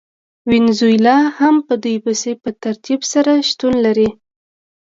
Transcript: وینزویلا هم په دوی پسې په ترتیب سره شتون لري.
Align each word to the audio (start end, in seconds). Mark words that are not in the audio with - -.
وینزویلا 0.49 1.17
هم 1.39 1.55
په 1.67 1.73
دوی 1.83 1.97
پسې 2.05 2.31
په 2.41 2.49
ترتیب 2.63 3.01
سره 3.13 3.31
شتون 3.49 3.73
لري. 3.85 4.09